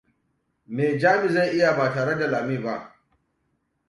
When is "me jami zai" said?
0.65-1.51